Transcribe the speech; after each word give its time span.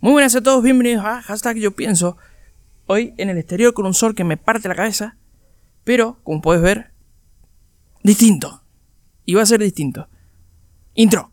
Muy 0.00 0.12
buenas 0.12 0.36
a 0.36 0.40
todos, 0.40 0.62
bienvenidos 0.62 1.04
a 1.04 1.22
Hashtag 1.22 1.56
Yo 1.56 1.72
Pienso. 1.72 2.16
Hoy 2.86 3.14
en 3.16 3.30
el 3.30 3.38
exterior 3.38 3.74
con 3.74 3.84
un 3.84 3.94
sol 3.94 4.14
que 4.14 4.22
me 4.22 4.36
parte 4.36 4.68
la 4.68 4.76
cabeza, 4.76 5.16
pero 5.82 6.20
como 6.22 6.40
puedes 6.40 6.62
ver, 6.62 6.92
distinto. 8.04 8.62
Y 9.24 9.34
va 9.34 9.42
a 9.42 9.46
ser 9.46 9.60
distinto. 9.60 10.08
Intro. 10.94 11.30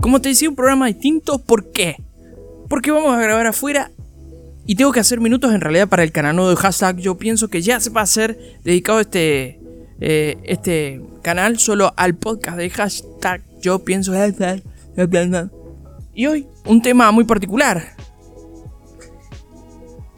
Como 0.00 0.20
te 0.20 0.28
decía, 0.30 0.48
un 0.48 0.56
programa 0.56 0.86
distinto, 0.86 1.38
¿por 1.38 1.72
qué? 1.72 1.96
Porque 2.68 2.90
vamos 2.90 3.14
a 3.14 3.20
grabar 3.20 3.46
afuera 3.46 3.90
y 4.66 4.74
tengo 4.74 4.90
que 4.92 5.00
hacer 5.00 5.20
minutos 5.20 5.52
en 5.52 5.60
realidad 5.60 5.88
para 5.88 6.02
el 6.02 6.10
canal 6.10 6.36
de 6.36 6.56
hashtag. 6.56 6.98
Yo 6.98 7.16
pienso 7.16 7.48
que 7.48 7.62
ya 7.62 7.78
se 7.80 7.90
va 7.90 8.00
a 8.00 8.06
ser 8.06 8.58
dedicado 8.64 9.00
este, 9.00 9.60
eh, 10.00 10.38
este 10.44 11.00
canal 11.22 11.58
solo 11.58 11.94
al 11.96 12.16
podcast 12.16 12.58
de 12.58 12.70
hashtag. 12.70 13.42
Yo 13.60 13.84
pienso. 13.84 14.12
Y 16.14 16.26
hoy, 16.26 16.46
un 16.64 16.82
tema 16.82 17.12
muy 17.12 17.24
particular. 17.24 17.94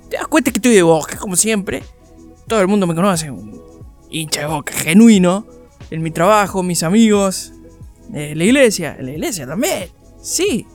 Te 0.08 0.16
das 0.16 0.28
cuenta 0.28 0.50
que 0.50 0.58
estoy 0.58 0.74
de 0.74 0.82
boca, 0.82 1.18
como 1.18 1.36
siempre. 1.36 1.82
Todo 2.46 2.60
el 2.60 2.68
mundo 2.68 2.86
me 2.86 2.94
conoce, 2.94 3.30
un 3.30 3.60
hincha 4.10 4.40
de 4.40 4.46
boca 4.46 4.72
genuino. 4.72 5.46
En 5.90 6.02
mi 6.02 6.10
trabajo, 6.10 6.62
mis 6.62 6.82
amigos, 6.82 7.52
eh, 8.12 8.34
la 8.34 8.44
iglesia, 8.44 8.96
la 9.00 9.10
iglesia 9.10 9.46
también. 9.46 9.90
Sí. 10.22 10.66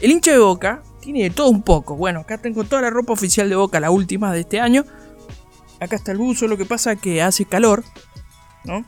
El 0.00 0.10
hincha 0.12 0.32
de 0.32 0.38
Boca 0.38 0.82
tiene 1.00 1.24
de 1.24 1.30
todo 1.30 1.48
un 1.48 1.62
poco. 1.62 1.96
Bueno, 1.96 2.20
acá 2.20 2.38
tengo 2.38 2.64
toda 2.64 2.82
la 2.82 2.90
ropa 2.90 3.12
oficial 3.12 3.48
de 3.48 3.56
Boca, 3.56 3.80
la 3.80 3.90
última 3.90 4.32
de 4.32 4.40
este 4.40 4.60
año. 4.60 4.84
Acá 5.80 5.96
está 5.96 6.12
el 6.12 6.18
buzo, 6.18 6.46
lo 6.46 6.56
que 6.56 6.66
pasa 6.66 6.96
que 6.96 7.22
hace 7.22 7.46
calor, 7.46 7.84
¿no? 8.64 8.84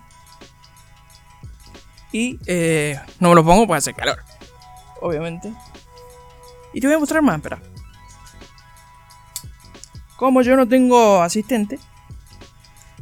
Y 2.13 2.39
eh, 2.47 3.01
no 3.19 3.31
me 3.31 3.35
lo 3.35 3.45
pongo 3.45 3.67
porque 3.67 3.79
hace 3.79 3.95
calor, 3.95 4.19
obviamente. 5.01 5.53
Y 6.75 6.81
te 6.81 6.87
voy 6.87 6.97
a 6.97 6.99
mostrar 6.99 7.23
más, 7.23 7.37
espera. 7.37 7.61
Como 10.17 10.43
yo 10.43 10.57
no 10.57 10.69
tengo 10.69 11.23
asistente, 11.23 11.79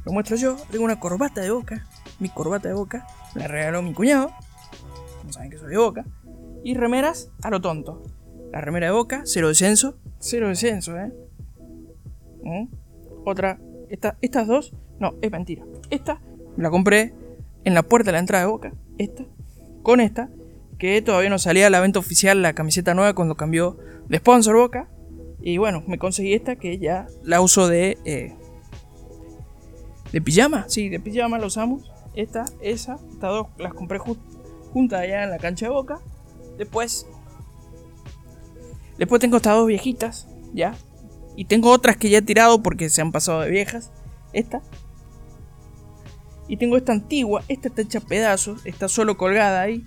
lo 0.05 0.12
muestro 0.12 0.37
yo. 0.37 0.56
Tengo 0.70 0.84
una 0.84 0.98
corbata 0.98 1.41
de 1.41 1.50
boca. 1.50 1.87
Mi 2.21 2.29
corbata 2.29 2.69
de 2.69 2.75
boca. 2.75 3.07
La 3.35 3.49
regaló 3.49 3.83
mi 3.83 3.93
cuñado 3.93 4.31
saben 5.33 5.51
que 5.51 5.59
soy 5.59 5.71
de 5.71 5.79
Boca. 5.79 6.05
Y 6.65 6.75
remeras 6.75 7.31
a 7.43 7.51
lo 7.51 7.61
tonto. 7.61 8.03
La 8.53 8.61
remera 8.61 8.87
de 8.87 8.93
Boca, 8.93 9.23
cero 9.25 9.49
descenso. 9.49 9.97
Cero 10.19 10.49
descenso, 10.49 10.97
¿eh? 10.97 11.12
¿Mm? 12.43 12.67
Otra. 13.25 13.59
Esta, 13.89 14.17
estas 14.21 14.47
dos. 14.47 14.73
No, 14.99 15.15
es 15.23 15.31
mentira. 15.31 15.65
Esta 15.91 16.21
la 16.57 16.71
compré 16.71 17.15
en 17.65 17.75
la 17.75 17.83
puerta 17.83 18.09
de 18.09 18.12
la 18.12 18.19
entrada 18.19 18.45
de 18.45 18.51
Boca. 18.51 18.73
Esta. 18.99 19.25
Con 19.83 20.01
esta. 20.01 20.29
Que 20.79 21.03
todavía 21.03 21.31
no 21.31 21.39
salía 21.39 21.67
a 21.67 21.71
la 21.71 21.81
venta 21.81 21.99
oficial 21.99 22.43
la 22.43 22.55
camiseta 22.55 22.95
nueva 22.95 23.15
cuando 23.15 23.37
cambió 23.37 23.79
de 24.09 24.19
sponsor 24.19 24.57
Boca. 24.57 24.89
Y 25.41 25.59
bueno, 25.59 25.83
me 25.87 25.99
conseguí 25.99 26.34
esta 26.34 26.57
que 26.57 26.79
ya 26.79 27.07
la 27.23 27.41
uso 27.41 27.69
de. 27.69 27.99
Eh, 28.05 28.34
de 30.12 30.21
pijama. 30.21 30.65
Sí, 30.69 30.89
de 30.89 31.01
pijama 31.01 31.39
la 31.39 31.47
usamos. 31.47 31.91
Esta, 32.21 32.45
esa. 32.61 32.99
Estas 33.11 33.31
dos 33.31 33.47
las 33.57 33.73
compré 33.73 33.99
justo 33.99 34.23
junta 34.73 34.99
allá 34.99 35.25
en 35.25 35.31
la 35.31 35.39
cancha 35.39 35.67
de 35.67 35.73
boca. 35.73 36.01
Después. 36.59 37.06
Después 38.99 39.21
tengo 39.21 39.39
estas 39.39 39.55
dos 39.55 39.67
viejitas, 39.67 40.28
ya. 40.53 40.75
Y 41.34 41.47
tengo 41.47 41.71
otras 41.71 41.97
que 41.97 42.11
ya 42.11 42.19
he 42.19 42.22
tirado 42.22 42.62
porque 42.62 42.91
se 42.91 43.00
han 43.00 43.11
pasado 43.11 43.41
de 43.41 43.50
viejas. 43.50 43.91
Esta. 44.34 44.61
Y 46.47 46.59
tengo 46.59 46.77
esta 46.77 46.93
antigua. 46.93 47.43
Esta 47.49 47.69
está 47.69 47.83
hecha 47.83 48.00
pedazos. 48.00 48.67
Está 48.67 48.89
solo 48.89 49.17
colgada 49.17 49.62
ahí. 49.62 49.87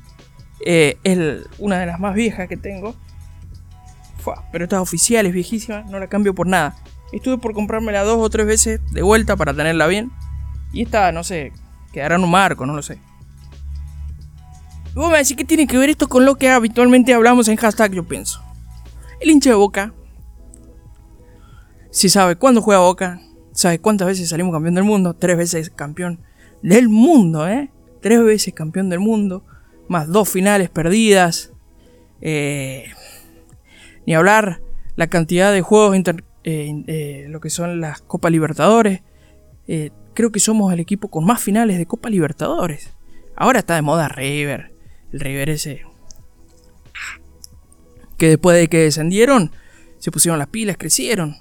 Eh, 0.65 0.97
es 1.03 1.45
una 1.59 1.79
de 1.79 1.85
las 1.85 1.99
más 1.99 2.15
viejas 2.15 2.47
que 2.49 2.57
tengo. 2.57 2.95
pero 4.51 4.63
esta 4.63 4.81
oficial 4.81 5.27
es 5.27 5.33
viejísima. 5.33 5.83
No 5.83 5.99
la 5.99 6.07
cambio 6.07 6.33
por 6.33 6.47
nada. 6.47 6.75
Estuve 7.11 7.37
por 7.37 7.53
comprármela 7.53 8.01
dos 8.01 8.17
o 8.17 8.29
tres 8.31 8.47
veces 8.47 8.81
de 8.91 9.03
vuelta 9.03 9.35
para 9.35 9.53
tenerla 9.53 9.85
bien. 9.85 10.11
Y 10.71 10.81
esta, 10.81 11.11
no 11.11 11.23
sé, 11.23 11.51
quedará 11.93 12.15
en 12.15 12.23
un 12.23 12.31
marco, 12.31 12.65
no 12.65 12.73
lo 12.73 12.81
sé. 12.81 12.99
Y 14.93 14.95
vos 14.95 15.09
me 15.09 15.17
decís 15.17 15.37
que 15.37 15.45
tiene 15.45 15.65
que 15.65 15.77
ver 15.77 15.89
esto 15.89 16.09
con 16.09 16.25
lo 16.25 16.35
que 16.35 16.49
habitualmente 16.49 17.13
hablamos 17.13 17.47
en 17.47 17.55
hashtag 17.55 17.93
yo 17.93 18.03
pienso. 18.03 18.43
El 19.19 19.31
hincha 19.31 19.51
de 19.51 19.55
boca. 19.55 19.93
Si 21.89 22.09
sabe 22.09 22.35
cuándo 22.35 22.61
juega 22.61 22.81
boca. 22.81 23.21
Sabe 23.53 23.79
cuántas 23.79 24.07
veces 24.07 24.29
salimos 24.29 24.53
campeón 24.53 24.75
del 24.75 24.83
mundo. 24.83 25.15
Tres 25.15 25.37
veces 25.37 25.69
campeón 25.69 26.19
del 26.61 26.89
mundo, 26.89 27.47
¿eh? 27.47 27.71
Tres 28.01 28.23
veces 28.23 28.53
campeón 28.53 28.89
del 28.89 28.99
mundo. 28.99 29.45
Más 29.87 30.09
dos 30.09 30.29
finales 30.29 30.69
perdidas. 30.69 31.53
Eh, 32.21 32.85
ni 34.05 34.13
hablar 34.13 34.61
la 34.95 35.07
cantidad 35.07 35.51
de 35.51 35.61
juegos 35.61 35.95
inter, 35.95 36.23
eh, 36.43 36.83
eh, 36.87 37.25
lo 37.29 37.39
que 37.39 37.49
son 37.49 37.79
las 37.81 38.01
Copa 38.01 38.29
Libertadores. 38.29 39.01
Creo 40.13 40.31
que 40.31 40.39
somos 40.39 40.71
el 40.73 40.79
equipo 40.79 41.09
con 41.09 41.25
más 41.25 41.41
finales 41.41 41.77
de 41.77 41.85
Copa 41.85 42.09
Libertadores. 42.09 42.89
Ahora 43.35 43.59
está 43.59 43.75
de 43.75 43.81
moda 43.81 44.07
River 44.09 44.73
el 45.13 45.19
River 45.19 45.51
ese. 45.51 45.83
Que 48.17 48.29
después 48.29 48.57
de 48.57 48.67
que 48.67 48.79
descendieron, 48.79 49.51
se 49.99 50.11
pusieron 50.11 50.39
las 50.39 50.49
pilas, 50.49 50.77
crecieron. 50.77 51.37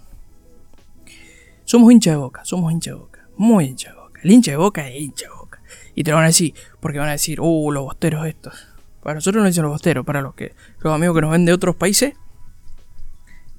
Somos 1.64 1.90
hincha 1.92 2.10
de 2.10 2.16
boca, 2.16 2.44
somos 2.44 2.72
hincha 2.72 2.90
de 2.90 2.96
boca, 2.96 3.26
muy 3.36 3.64
hincha 3.64 3.90
de 3.90 3.96
boca. 3.96 4.20
El 4.22 4.30
hincha 4.30 4.50
de 4.52 4.56
boca 4.58 4.88
es 4.88 5.00
hincha 5.00 5.26
de 5.26 5.34
boca. 5.34 5.62
Y 5.94 6.04
te 6.04 6.10
lo 6.10 6.16
van 6.16 6.24
a 6.24 6.28
decir, 6.28 6.54
porque 6.80 6.98
van 6.98 7.08
a 7.08 7.12
decir, 7.12 7.40
uh, 7.40 7.72
los 7.72 7.84
bosteros 7.84 8.26
estos. 8.26 8.68
Para 9.02 9.14
nosotros 9.16 9.42
no 9.42 9.48
dicen 9.48 9.62
los 9.62 9.72
bosteros, 9.72 10.04
para 10.04 10.20
los 10.20 10.34
que 10.34 10.54
los 10.80 10.92
amigos 10.92 11.16
que 11.16 11.22
nos 11.22 11.30
ven 11.32 11.44
de 11.44 11.52
otros 11.52 11.74
países. 11.76 12.14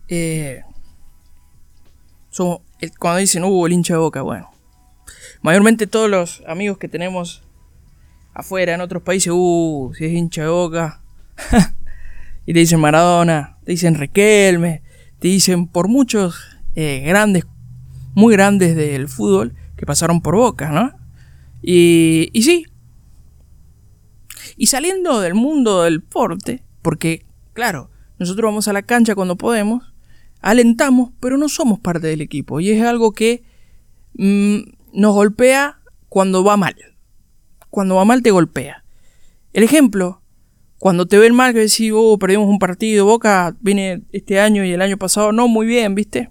Eh, 0.08 0.62
somos, 2.30 2.62
cuando 3.00 3.20
dicen, 3.20 3.44
uh, 3.44 3.66
el 3.66 3.74
hincha 3.74 3.96
de 3.96 4.00
boca, 4.00 4.22
bueno. 4.22 4.53
Mayormente 5.44 5.88
todos 5.88 6.10
los 6.10 6.42
amigos 6.48 6.78
que 6.78 6.88
tenemos 6.88 7.44
afuera, 8.34 8.74
en 8.74 8.82
otros 8.82 9.04
países, 9.04 9.34
uh, 9.36 9.92
si 9.94 10.06
es 10.06 10.14
hincha 10.14 10.44
de 10.44 10.48
boca. 10.48 11.02
y 12.46 12.54
te 12.54 12.60
dicen 12.60 12.80
Maradona, 12.80 13.58
te 13.66 13.74
dicen 13.74 13.96
Requelme, 13.96 14.84
te 15.20 15.28
dicen 15.28 15.68
por 15.68 15.90
muchos 15.90 16.40
eh, 16.76 17.04
grandes, 17.06 17.46
muy 18.16 18.34
grandes 18.34 18.78
del 18.78 19.10
fútbol 19.10 19.54
que 19.76 19.86
pasaron 19.86 20.22
por 20.22 20.38
boca, 20.38 20.72
¿no? 20.72 20.94
Y, 21.62 22.30
y 22.32 22.44
sí. 22.44 22.66
Y 24.56 24.68
saliendo 24.68 25.20
del 25.20 25.34
mundo 25.34 25.84
del 25.84 26.02
porte, 26.02 26.64
porque, 26.82 27.26
claro, 27.52 27.90
nosotros 28.18 28.48
vamos 28.48 28.70
a 28.70 28.74
la 28.74 28.84
cancha 28.84 29.14
cuando 29.14 29.36
podemos, 29.36 29.94
alentamos, 30.42 31.12
pero 31.20 31.38
no 31.38 31.50
somos 31.50 31.82
parte 31.82 32.08
del 32.08 32.22
equipo. 32.22 32.62
Y 32.62 32.70
es 32.70 32.82
algo 32.82 33.12
que 33.12 33.44
mm, 34.14 34.60
nos 34.94 35.14
golpea 35.14 35.80
cuando 36.10 36.44
va 36.44 36.58
mal 36.58 36.76
cuando 37.74 37.96
va 37.96 38.06
mal 38.06 38.22
te 38.22 38.30
golpea. 38.30 38.84
El 39.52 39.64
ejemplo, 39.64 40.22
cuando 40.78 41.08
te 41.08 41.18
ven 41.18 41.34
mal 41.34 41.54
que 41.54 41.62
decís, 41.62 41.92
oh, 41.92 42.20
perdimos 42.20 42.48
un 42.48 42.60
partido, 42.60 43.04
Boca 43.04 43.56
viene 43.62 44.04
este 44.12 44.40
año 44.40 44.64
y 44.64 44.72
el 44.72 44.82
año 44.84 44.98
pasado, 44.98 45.32
no, 45.32 45.48
muy 45.48 45.66
bien, 45.66 45.96
¿viste? 45.96 46.30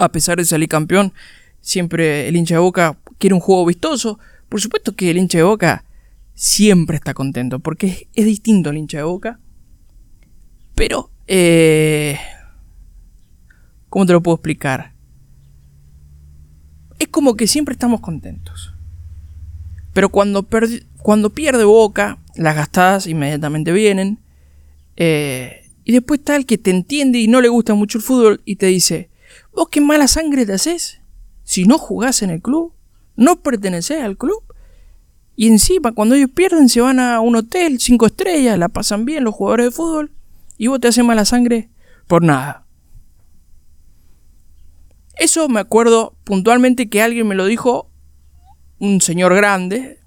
A 0.00 0.10
pesar 0.10 0.38
de 0.38 0.44
salir 0.44 0.68
campeón, 0.68 1.12
siempre 1.60 2.26
el 2.26 2.34
hincha 2.34 2.56
de 2.56 2.60
Boca 2.60 2.98
quiere 3.18 3.34
un 3.34 3.40
juego 3.40 3.64
vistoso. 3.64 4.18
Por 4.48 4.60
supuesto 4.60 4.96
que 4.96 5.12
el 5.12 5.18
hincha 5.18 5.38
de 5.38 5.44
Boca 5.44 5.84
siempre 6.34 6.96
está 6.96 7.14
contento, 7.14 7.60
porque 7.60 8.08
es, 8.12 8.24
distinto 8.24 8.70
el 8.70 8.78
hincha 8.78 8.98
de 8.98 9.04
Boca. 9.04 9.38
Pero, 10.74 11.12
eh, 11.28 12.18
¿cómo 13.88 14.06
te 14.06 14.12
lo 14.12 14.24
puedo 14.24 14.34
explicar? 14.34 14.91
Es 17.02 17.08
como 17.08 17.34
que 17.34 17.48
siempre 17.48 17.72
estamos 17.72 18.00
contentos. 18.00 18.72
Pero 19.92 20.10
cuando, 20.10 20.46
cuando 20.98 21.30
pierde 21.30 21.64
Boca, 21.64 22.18
las 22.36 22.54
gastadas 22.54 23.08
inmediatamente 23.08 23.72
vienen. 23.72 24.20
Eh, 24.96 25.68
y 25.82 25.90
después 25.90 26.20
está 26.20 26.36
el 26.36 26.46
que 26.46 26.58
te 26.58 26.70
entiende 26.70 27.18
y 27.18 27.26
no 27.26 27.40
le 27.40 27.48
gusta 27.48 27.74
mucho 27.74 27.98
el 27.98 28.04
fútbol 28.04 28.40
y 28.44 28.54
te 28.54 28.66
dice, 28.66 29.10
vos 29.52 29.68
qué 29.68 29.80
mala 29.80 30.06
sangre 30.06 30.46
te 30.46 30.52
haces. 30.52 31.00
Si 31.42 31.64
no 31.64 31.76
jugás 31.76 32.22
en 32.22 32.30
el 32.30 32.40
club, 32.40 32.72
no 33.16 33.40
perteneces 33.40 34.00
al 34.00 34.16
club. 34.16 34.40
Y 35.34 35.48
encima, 35.48 35.90
cuando 35.90 36.14
ellos 36.14 36.30
pierden, 36.32 36.68
se 36.68 36.82
van 36.82 37.00
a 37.00 37.18
un 37.18 37.34
hotel, 37.34 37.80
cinco 37.80 38.06
estrellas, 38.06 38.56
la 38.60 38.68
pasan 38.68 39.04
bien 39.04 39.24
los 39.24 39.34
jugadores 39.34 39.66
de 39.66 39.72
fútbol. 39.72 40.12
Y 40.56 40.68
vos 40.68 40.78
te 40.78 40.86
haces 40.86 41.04
mala 41.04 41.24
sangre 41.24 41.68
por 42.06 42.22
nada. 42.22 42.64
Eso 45.22 45.48
me 45.48 45.60
acuerdo 45.60 46.16
puntualmente 46.24 46.88
que 46.90 47.00
alguien 47.00 47.28
me 47.28 47.36
lo 47.36 47.46
dijo, 47.46 47.88
un 48.80 49.00
señor 49.00 49.32
grande, 49.36 50.00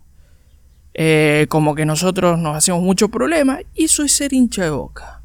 eh, 0.93 1.45
como 1.47 1.73
que 1.73 1.85
nosotros 1.85 2.37
nos 2.37 2.57
hacemos 2.57 2.81
mucho 2.81 3.07
problema, 3.07 3.59
y 3.73 3.85
eso 3.85 4.03
es 4.03 4.11
ser 4.11 4.33
hincha 4.33 4.63
de 4.63 4.71
boca. 4.71 5.23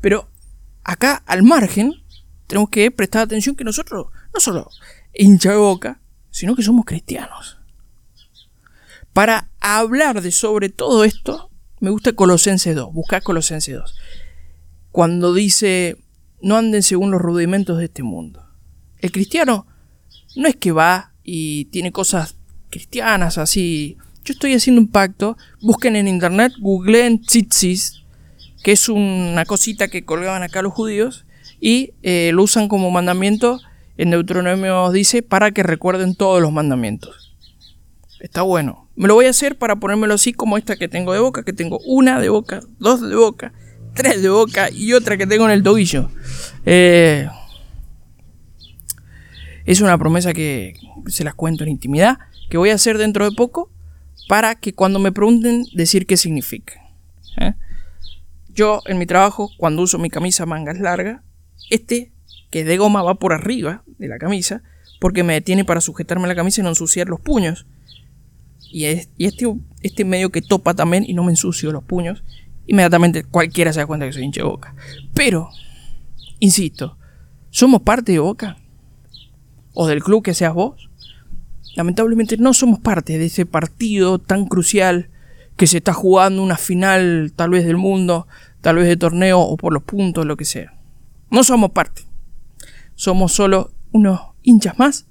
Pero 0.00 0.28
acá, 0.82 1.22
al 1.24 1.44
margen, 1.44 1.92
tenemos 2.48 2.68
que 2.68 2.90
prestar 2.90 3.22
atención 3.22 3.54
que 3.54 3.62
nosotros 3.62 4.08
no 4.34 4.40
solo 4.40 4.68
hincha 5.14 5.52
de 5.52 5.58
boca, 5.58 6.00
sino 6.32 6.56
que 6.56 6.64
somos 6.64 6.84
cristianos. 6.84 7.58
Para 9.12 9.52
hablar 9.60 10.20
de 10.20 10.32
sobre 10.32 10.68
todo 10.68 11.04
esto, 11.04 11.48
me 11.78 11.90
gusta 11.90 12.12
Colosenses 12.14 12.74
2, 12.74 12.92
buscar 12.92 13.22
Colosenses 13.22 13.76
2. 13.76 13.94
Cuando 14.90 15.32
dice, 15.32 16.02
no 16.42 16.56
anden 16.56 16.82
según 16.82 17.10
los 17.10 17.20
rudimentos 17.20 17.78
de 17.78 17.84
este 17.84 18.02
mundo. 18.02 18.44
El 18.98 19.12
cristiano 19.12 19.66
no 20.36 20.48
es 20.48 20.56
que 20.56 20.72
va 20.72 21.12
y 21.22 21.66
tiene 21.66 21.92
cosas 21.92 22.36
cristianas 22.70 23.38
así. 23.38 23.96
Yo 24.24 24.32
estoy 24.32 24.54
haciendo 24.54 24.80
un 24.80 24.88
pacto, 24.88 25.36
busquen 25.60 25.96
en 25.96 26.08
internet, 26.08 26.52
googleen 26.60 27.20
tzitzis, 27.20 28.02
que 28.62 28.72
es 28.72 28.88
una 28.88 29.44
cosita 29.44 29.88
que 29.88 30.04
colgaban 30.04 30.42
acá 30.42 30.62
los 30.62 30.72
judíos, 30.72 31.24
y 31.60 31.92
eh, 32.02 32.30
lo 32.32 32.44
usan 32.44 32.68
como 32.68 32.90
mandamiento, 32.90 33.60
en 33.96 34.10
Deuteronomio 34.10 34.90
dice, 34.90 35.22
para 35.22 35.50
que 35.50 35.62
recuerden 35.62 36.14
todos 36.14 36.40
los 36.40 36.52
mandamientos. 36.52 37.36
Está 38.20 38.42
bueno. 38.42 38.88
Me 38.94 39.08
lo 39.08 39.14
voy 39.14 39.26
a 39.26 39.30
hacer 39.30 39.58
para 39.58 39.76
ponérmelo 39.76 40.14
así 40.14 40.32
como 40.32 40.56
esta 40.56 40.76
que 40.76 40.88
tengo 40.88 41.12
de 41.12 41.18
boca, 41.18 41.44
que 41.44 41.52
tengo 41.52 41.80
una 41.84 42.20
de 42.20 42.28
boca, 42.28 42.60
dos 42.78 43.00
de 43.00 43.16
boca, 43.16 43.52
tres 43.94 44.22
de 44.22 44.28
boca 44.28 44.70
y 44.70 44.92
otra 44.92 45.16
que 45.16 45.26
tengo 45.26 45.44
en 45.44 45.52
el 45.52 45.62
tobillo. 45.62 46.10
Eh, 46.64 47.28
es 49.64 49.80
una 49.80 49.96
promesa 49.98 50.32
que 50.32 50.74
se 51.06 51.24
las 51.24 51.34
cuento 51.34 51.64
en 51.64 51.70
intimidad, 51.70 52.18
que 52.50 52.58
voy 52.58 52.70
a 52.70 52.74
hacer 52.74 52.98
dentro 52.98 53.28
de 53.28 53.34
poco 53.34 53.70
para 54.28 54.54
que 54.54 54.72
cuando 54.72 54.98
me 54.98 55.12
pregunten 55.12 55.64
decir 55.74 56.06
qué 56.06 56.16
significa. 56.16 56.74
¿eh? 57.38 57.54
Yo 58.48 58.82
en 58.86 58.98
mi 58.98 59.06
trabajo, 59.06 59.50
cuando 59.56 59.82
uso 59.82 59.98
mi 59.98 60.10
camisa 60.10 60.46
mangas 60.46 60.78
largas, 60.78 61.22
este 61.70 62.12
que 62.50 62.60
es 62.60 62.66
de 62.66 62.76
goma 62.76 63.02
va 63.02 63.14
por 63.14 63.32
arriba 63.32 63.82
de 63.98 64.08
la 64.08 64.18
camisa 64.18 64.62
porque 65.00 65.24
me 65.24 65.32
detiene 65.32 65.64
para 65.64 65.80
sujetarme 65.80 66.28
la 66.28 66.36
camisa 66.36 66.60
y 66.60 66.64
no 66.64 66.68
ensuciar 66.68 67.08
los 67.08 67.18
puños. 67.18 67.66
Y, 68.70 68.84
este, 68.84 69.46
este 69.82 70.04
medio 70.04 70.30
que 70.30 70.42
topa 70.42 70.74
también 70.74 71.04
y 71.04 71.12
no 71.12 71.24
me 71.24 71.32
ensucio 71.32 71.72
los 71.72 71.82
puños. 71.82 72.22
Inmediatamente 72.66 73.24
cualquiera 73.24 73.72
se 73.72 73.80
da 73.80 73.86
cuenta 73.86 74.06
que 74.06 74.12
soy 74.12 74.24
hinche 74.24 74.42
boca. 74.42 74.74
Pero, 75.14 75.50
insisto, 76.38 76.96
¿somos 77.50 77.82
parte 77.82 78.12
de 78.12 78.18
boca? 78.18 78.56
¿O 79.74 79.86
del 79.86 80.02
club 80.02 80.22
que 80.22 80.34
seas 80.34 80.54
vos? 80.54 80.90
Lamentablemente 81.74 82.36
no 82.36 82.52
somos 82.52 82.80
parte 82.80 83.18
de 83.18 83.26
ese 83.26 83.46
partido 83.46 84.18
tan 84.18 84.46
crucial 84.46 85.08
que 85.56 85.66
se 85.66 85.78
está 85.78 85.92
jugando 85.92 86.42
una 86.42 86.56
final 86.56 87.32
tal 87.34 87.50
vez 87.50 87.64
del 87.64 87.76
mundo, 87.76 88.26
tal 88.60 88.76
vez 88.76 88.86
de 88.86 88.96
torneo 88.96 89.40
o 89.40 89.56
por 89.56 89.72
los 89.72 89.82
puntos, 89.82 90.26
lo 90.26 90.36
que 90.36 90.44
sea. 90.44 90.74
No 91.30 91.44
somos 91.44 91.70
parte. 91.70 92.02
Somos 92.94 93.32
solo 93.32 93.72
unos 93.90 94.20
hinchas 94.42 94.78
más. 94.78 95.06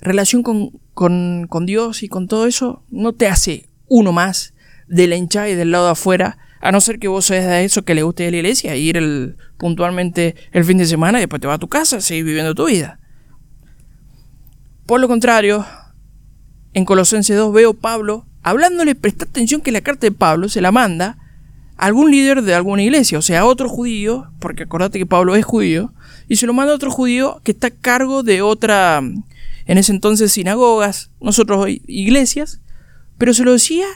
Relación 0.00 0.42
con, 0.42 0.80
con, 0.94 1.66
Dios 1.66 2.02
y 2.02 2.08
con 2.08 2.26
todo 2.26 2.46
eso 2.46 2.82
no 2.90 3.12
te 3.12 3.28
hace 3.28 3.68
uno 3.88 4.12
más 4.12 4.51
de 4.92 5.06
la 5.06 5.16
hincha 5.16 5.48
y 5.48 5.54
del 5.54 5.70
lado 5.70 5.86
de 5.86 5.92
afuera, 5.92 6.36
a 6.60 6.70
no 6.70 6.80
ser 6.82 6.98
que 6.98 7.08
vos 7.08 7.24
seas 7.24 7.46
de 7.46 7.64
eso 7.64 7.82
que 7.82 7.94
le 7.94 8.02
guste 8.02 8.26
a 8.26 8.30
la 8.30 8.36
iglesia, 8.36 8.76
ir 8.76 9.36
puntualmente 9.56 10.36
el 10.52 10.66
fin 10.66 10.76
de 10.76 10.84
semana 10.84 11.18
y 11.18 11.22
después 11.22 11.40
te 11.40 11.46
vas 11.46 11.56
a 11.56 11.58
tu 11.58 11.68
casa, 11.68 12.02
seguir 12.02 12.24
viviendo 12.24 12.54
tu 12.54 12.66
vida. 12.66 13.00
Por 14.84 15.00
lo 15.00 15.08
contrario, 15.08 15.64
en 16.74 16.84
Colosenses 16.84 17.36
2 17.38 17.54
veo 17.54 17.72
Pablo 17.72 18.26
hablándole, 18.42 18.94
presta 18.94 19.24
atención 19.24 19.62
que 19.62 19.72
la 19.72 19.80
carta 19.80 20.06
de 20.06 20.12
Pablo 20.12 20.50
se 20.50 20.60
la 20.60 20.72
manda 20.72 21.16
algún 21.78 22.10
líder 22.10 22.42
de 22.42 22.54
alguna 22.54 22.82
iglesia, 22.82 23.18
o 23.18 23.22
sea, 23.22 23.46
otro 23.46 23.70
judío, 23.70 24.30
porque 24.40 24.64
acordate 24.64 24.98
que 24.98 25.06
Pablo 25.06 25.36
es 25.36 25.44
judío, 25.46 25.94
y 26.28 26.36
se 26.36 26.46
lo 26.46 26.52
manda 26.52 26.72
a 26.72 26.76
otro 26.76 26.90
judío 26.90 27.40
que 27.44 27.52
está 27.52 27.68
a 27.68 27.70
cargo 27.70 28.22
de 28.22 28.42
otra, 28.42 28.98
en 28.98 29.78
ese 29.78 29.92
entonces, 29.92 30.32
sinagogas, 30.32 31.10
nosotros 31.18 31.58
hoy 31.58 31.82
iglesias, 31.86 32.60
pero 33.16 33.32
se 33.32 33.44
lo 33.44 33.52
decía, 33.52 33.86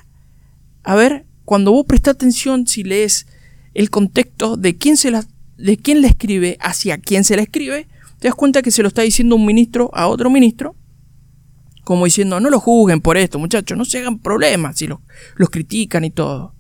a 0.87 0.95
ver, 0.95 1.27
cuando 1.45 1.73
vos 1.73 1.85
prestás 1.85 2.15
atención, 2.15 2.69
si 2.69 2.85
lees 2.85 3.27
el 3.75 3.91
contexto 3.91 4.57
de 4.57 4.77
quién, 4.77 4.97
se 4.97 5.11
la, 5.11 5.25
de 5.59 5.77
quién 5.77 6.05
escribe 6.05 6.57
hacia 6.61 6.99
quién 6.99 7.25
se 7.25 7.35
la 7.35 7.43
escribe, 7.43 7.89
te 8.21 8.29
das 8.29 8.37
cuenta 8.37 8.63
que 8.63 8.71
se 8.71 8.83
lo 8.83 8.89
está 8.89 9.03
diciendo 9.03 9.35
un 9.35 9.45
ministro 9.45 9.91
a 9.93 10.07
otro 10.07 10.31
ministro, 10.31 10.77
como 11.83 12.05
diciendo, 12.05 12.39
no 12.39 12.51
lo 12.51 12.61
juzguen 12.61 13.01
por 13.01 13.17
esto, 13.17 13.41
muchachos, 13.41 13.77
no 13.77 13.85
se 13.85 13.99
hagan 13.99 14.21
problemas 14.21 14.77
si 14.79 14.87
los, 14.87 15.01
los 15.35 15.51
critican 15.51 16.05
y 16.05 16.11
todo. 16.11 16.55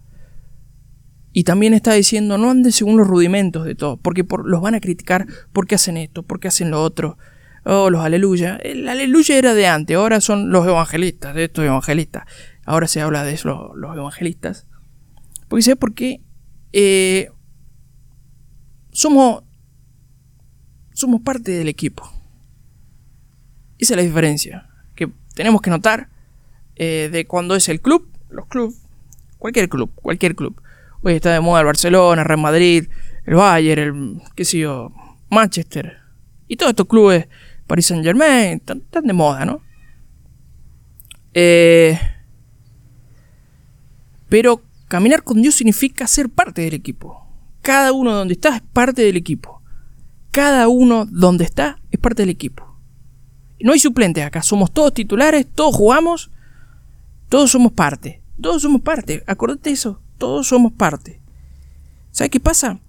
Y 1.32 1.44
también 1.44 1.72
está 1.72 1.92
diciendo, 1.92 2.36
no 2.36 2.50
anden 2.50 2.72
según 2.72 2.96
los 2.96 3.06
rudimentos 3.06 3.64
de 3.64 3.76
todo, 3.76 3.96
porque 3.96 4.26
los 4.44 4.60
van 4.60 4.74
a 4.74 4.80
criticar 4.80 5.24
porque 5.52 5.76
hacen 5.76 5.98
esto, 5.98 6.24
porque 6.24 6.48
hacen 6.48 6.72
lo 6.72 6.82
otro. 6.82 7.16
Oh, 7.64 7.90
los 7.90 8.04
aleluya. 8.04 8.56
El 8.56 8.88
aleluya 8.88 9.36
era 9.36 9.54
de 9.54 9.68
antes, 9.68 9.96
ahora 9.96 10.20
son 10.20 10.50
los 10.50 10.66
evangelistas, 10.66 11.34
de 11.34 11.44
estos 11.44 11.64
evangelistas. 11.64 12.24
Ahora 12.66 12.88
se 12.88 13.00
habla 13.00 13.24
de 13.24 13.32
eso, 13.32 13.72
los 13.76 13.96
evangelistas. 13.96 14.66
Porque 15.48 15.62
¿sabes 15.62 15.78
por 15.78 15.94
qué? 15.94 16.20
Eh, 16.72 17.30
somos, 18.90 19.44
somos 20.92 21.20
parte 21.20 21.52
del 21.52 21.68
equipo. 21.68 22.02
Esa 23.78 23.94
es 23.94 23.96
la 23.96 24.02
diferencia 24.02 24.68
que 24.96 25.12
tenemos 25.34 25.62
que 25.62 25.70
notar 25.70 26.08
eh, 26.74 27.08
de 27.12 27.24
cuando 27.26 27.54
es 27.54 27.68
el 27.68 27.80
club, 27.80 28.10
los 28.30 28.46
clubes, 28.46 28.82
cualquier 29.38 29.68
club, 29.68 29.92
cualquier 29.94 30.34
club. 30.34 30.60
Hoy 31.02 31.14
está 31.14 31.32
de 31.32 31.40
moda 31.40 31.60
el 31.60 31.66
Barcelona, 31.66 32.22
el 32.22 32.28
Real 32.28 32.40
Madrid, 32.40 32.88
el 33.26 33.34
Bayern, 33.34 33.80
el, 33.80 34.22
qué 34.34 34.44
sé 34.44 34.58
yo, 34.58 34.92
Manchester. 35.30 35.98
Y 36.48 36.56
todos 36.56 36.70
estos 36.70 36.88
clubes, 36.88 37.28
Paris 37.68 37.86
Saint 37.86 38.04
Germain, 38.04 38.56
están, 38.58 38.82
de 39.04 39.12
moda, 39.12 39.44
¿no? 39.44 39.62
Eh, 41.32 41.98
pero 44.28 44.62
caminar 44.88 45.22
con 45.22 45.42
Dios 45.42 45.54
significa 45.54 46.06
ser 46.06 46.28
parte 46.28 46.62
del 46.62 46.74
equipo. 46.74 47.26
Cada 47.62 47.92
uno 47.92 48.12
donde 48.12 48.34
está 48.34 48.56
es 48.56 48.62
parte 48.62 49.02
del 49.02 49.16
equipo. 49.16 49.62
Cada 50.30 50.68
uno 50.68 51.06
donde 51.06 51.44
está 51.44 51.80
es 51.90 51.98
parte 51.98 52.22
del 52.22 52.30
equipo. 52.30 52.76
No 53.60 53.72
hay 53.72 53.78
suplentes 53.78 54.24
acá, 54.24 54.42
somos 54.42 54.72
todos 54.72 54.92
titulares, 54.92 55.46
todos 55.52 55.74
jugamos, 55.74 56.30
todos 57.28 57.50
somos 57.50 57.72
parte. 57.72 58.22
Todos 58.40 58.62
somos 58.62 58.82
parte, 58.82 59.22
acordate 59.26 59.70
eso. 59.70 60.00
Todos 60.18 60.48
somos 60.48 60.72
parte. 60.72 61.20
¿Sabes 62.10 62.30
qué 62.30 62.40
pasa? 62.40 62.80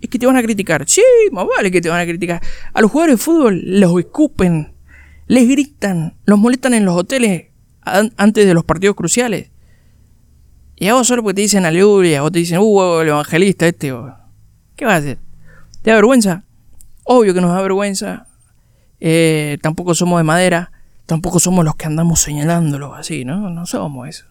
Es 0.00 0.08
que 0.08 0.18
te 0.18 0.26
van 0.26 0.36
a 0.36 0.42
criticar. 0.42 0.84
Sí, 0.88 1.02
más 1.32 1.46
vale 1.46 1.70
que 1.70 1.80
te 1.80 1.88
van 1.88 2.00
a 2.00 2.06
criticar. 2.06 2.42
A 2.72 2.80
los 2.80 2.90
jugadores 2.90 3.18
de 3.18 3.24
fútbol 3.24 3.62
los 3.64 3.98
escupen, 3.98 4.74
les 5.26 5.48
gritan, 5.48 6.16
los 6.24 6.38
molestan 6.38 6.74
en 6.74 6.84
los 6.84 6.96
hoteles 6.96 7.46
antes 7.84 8.46
de 8.46 8.54
los 8.54 8.64
partidos 8.64 8.96
cruciales. 8.96 9.50
Y 10.76 10.88
a 10.88 10.94
vos 10.94 11.06
solo 11.06 11.22
porque 11.22 11.36
te 11.36 11.42
dicen 11.42 11.64
aleluya, 11.64 12.22
vos 12.22 12.32
te 12.32 12.40
dicen, 12.40 12.58
uh, 12.60 13.00
el 13.00 13.08
evangelista 13.08 13.66
este. 13.66 13.94
¿Qué 14.76 14.84
vas 14.84 14.94
a 14.94 14.98
hacer? 14.98 15.18
¿Te 15.82 15.90
da 15.90 15.96
vergüenza? 15.96 16.44
Obvio 17.04 17.34
que 17.34 17.40
nos 17.40 17.54
da 17.54 17.62
vergüenza. 17.62 18.26
Eh, 19.00 19.58
tampoco 19.62 19.94
somos 19.94 20.18
de 20.18 20.24
madera. 20.24 20.72
Tampoco 21.06 21.38
somos 21.38 21.64
los 21.64 21.76
que 21.76 21.86
andamos 21.86 22.20
señalándolo 22.20 22.94
así, 22.94 23.24
¿no? 23.24 23.50
No 23.50 23.66
somos 23.66 24.08
eso. 24.08 24.24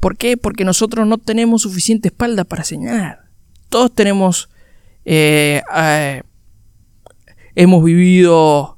¿Por 0.00 0.16
qué? 0.16 0.36
Porque 0.36 0.64
nosotros 0.64 1.06
no 1.06 1.18
tenemos 1.18 1.62
suficiente 1.62 2.08
espalda 2.08 2.44
para 2.44 2.64
señalar. 2.64 3.26
Todos 3.68 3.94
tenemos... 3.94 4.50
Eh, 5.04 5.62
hemos 7.54 7.84
vivido... 7.84 8.76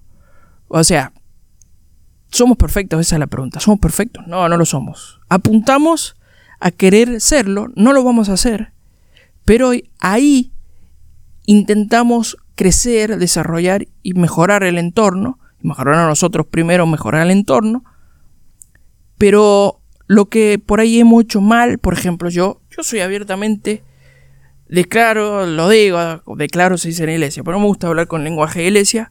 O 0.68 0.85
sea, 0.85 1.12
¿somos 2.30 2.56
perfectos? 2.56 3.00
Esa 3.00 3.16
es 3.16 3.21
la 3.21 3.26
pregunta. 3.26 3.61
¿Somos 3.61 3.80
perfectos? 3.80 4.26
No, 4.26 4.49
no 4.49 4.56
lo 4.56 4.64
somos. 4.64 5.21
Apuntamos 5.28 6.16
a 6.61 6.71
querer 6.71 7.21
serlo, 7.21 7.68
no 7.75 7.92
lo 7.92 8.02
vamos 8.02 8.28
a 8.28 8.35
hacer. 8.35 8.73
Pero 9.45 9.73
ahí 10.00 10.52
intentamos 11.45 12.37
crecer, 12.54 13.18
desarrollar 13.18 13.87
y 14.02 14.14
mejorar 14.14 14.64
el 14.64 14.78
entorno. 14.78 15.38
Mejorar 15.61 15.95
a 15.95 16.06
nosotros 16.06 16.47
primero, 16.47 16.87
mejorar 16.87 17.23
el 17.23 17.30
entorno. 17.30 17.85
Pero 19.18 19.80
lo 20.06 20.26
que 20.26 20.61
por 20.64 20.80
ahí 20.80 21.00
hemos 21.00 21.25
hecho 21.25 21.40
mal, 21.40 21.78
por 21.78 21.95
ejemplo, 21.95 22.28
yo, 22.28 22.61
yo 22.71 22.83
soy 22.83 23.00
abiertamente, 23.00 23.83
declaro, 24.68 25.47
lo 25.47 25.68
digo, 25.68 25.99
declaro 26.37 26.78
se 26.78 26.88
dice 26.88 27.04
en 27.04 27.11
iglesia, 27.11 27.42
pero 27.42 27.56
no 27.56 27.62
me 27.62 27.68
gusta 27.68 27.88
hablar 27.88 28.06
con 28.06 28.25
lenguaje 28.25 28.61
de 28.61 28.66
iglesia. 28.66 29.11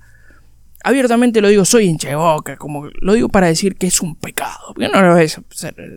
Abiertamente 0.85 1.41
lo 1.41 1.47
digo, 1.47 1.65
soy 1.65 1.87
hincha 1.87 2.15
como 2.59 2.91
lo 3.01 3.13
digo 3.13 3.27
para 3.27 3.47
decir 3.47 3.75
que 3.75 3.87
es 3.87 4.01
un 4.01 4.15
pecado, 4.15 4.67
porque 4.67 4.87
no, 4.87 5.17
es, 5.17 5.41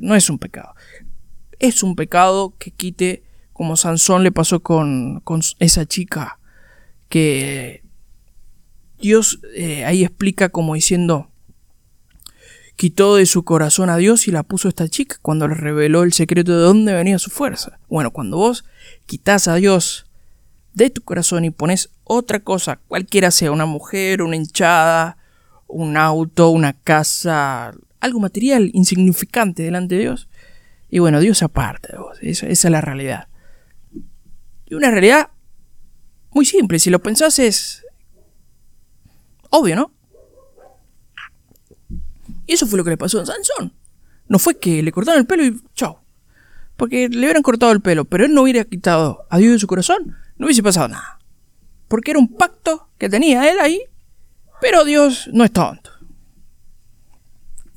no 0.00 0.14
es 0.14 0.30
un 0.30 0.38
pecado. 0.38 0.74
Es 1.58 1.82
un 1.82 1.94
pecado 1.94 2.54
que 2.58 2.70
quite 2.70 3.22
como 3.52 3.76
Sansón 3.76 4.22
le 4.22 4.32
pasó 4.32 4.60
con, 4.60 5.20
con 5.24 5.42
esa 5.58 5.84
chica 5.84 6.38
que 7.10 7.82
Dios 8.98 9.40
eh, 9.54 9.84
ahí 9.84 10.04
explica 10.04 10.48
como 10.48 10.72
diciendo, 10.74 11.32
quitó 12.76 13.16
de 13.16 13.26
su 13.26 13.44
corazón 13.44 13.90
a 13.90 13.98
Dios 13.98 14.26
y 14.26 14.30
la 14.30 14.42
puso 14.42 14.70
esta 14.70 14.88
chica 14.88 15.18
cuando 15.20 15.48
le 15.48 15.54
reveló 15.54 16.02
el 16.02 16.14
secreto 16.14 16.56
de 16.56 16.62
dónde 16.62 16.94
venía 16.94 17.18
su 17.18 17.28
fuerza. 17.28 17.78
Bueno, 17.90 18.10
cuando 18.10 18.38
vos 18.38 18.64
quitas 19.04 19.48
a 19.48 19.56
Dios 19.56 20.07
de 20.74 20.90
tu 20.90 21.02
corazón 21.02 21.44
y 21.44 21.50
pones 21.50 21.90
otra 22.04 22.40
cosa, 22.40 22.80
cualquiera 22.88 23.30
sea, 23.30 23.52
una 23.52 23.66
mujer, 23.66 24.22
una 24.22 24.36
hinchada, 24.36 25.18
un 25.66 25.96
auto, 25.96 26.50
una 26.50 26.72
casa, 26.72 27.72
algo 28.00 28.20
material 28.20 28.70
insignificante 28.72 29.62
delante 29.62 29.96
de 29.96 30.02
Dios, 30.02 30.28
y 30.88 31.00
bueno, 31.00 31.20
Dios 31.20 31.42
aparte 31.42 31.92
de 31.92 31.98
vos, 31.98 32.18
esa, 32.22 32.46
esa 32.46 32.68
es 32.68 32.72
la 32.72 32.80
realidad. 32.80 33.28
Y 34.66 34.74
una 34.74 34.90
realidad 34.90 35.30
muy 36.30 36.44
simple, 36.44 36.78
si 36.78 36.90
lo 36.90 37.00
pensás 37.00 37.38
es 37.38 37.84
obvio, 39.50 39.76
¿no? 39.76 39.92
Y 42.46 42.54
eso 42.54 42.66
fue 42.66 42.78
lo 42.78 42.84
que 42.84 42.90
le 42.90 42.96
pasó 42.96 43.20
a 43.20 43.26
Sansón. 43.26 43.72
No 44.26 44.38
fue 44.38 44.58
que 44.58 44.82
le 44.82 44.92
cortaron 44.92 45.20
el 45.20 45.26
pelo 45.26 45.44
y 45.44 45.60
chao. 45.74 46.02
Porque 46.76 47.08
le 47.08 47.18
hubieran 47.18 47.42
cortado 47.42 47.72
el 47.72 47.80
pelo, 47.80 48.04
pero 48.04 48.24
él 48.24 48.32
no 48.32 48.42
hubiera 48.42 48.64
quitado 48.64 49.26
a 49.30 49.38
Dios 49.38 49.52
de 49.52 49.58
su 49.58 49.66
corazón, 49.66 50.16
no 50.38 50.46
hubiese 50.46 50.62
pasado 50.62 50.88
nada. 50.88 51.18
Porque 51.88 52.10
era 52.12 52.20
un 52.20 52.28
pacto 52.28 52.88
que 52.98 53.08
tenía 53.08 53.50
él 53.50 53.58
ahí, 53.60 53.80
pero 54.60 54.84
Dios 54.84 55.28
no 55.32 55.44
es 55.44 55.52
tonto. 55.52 55.90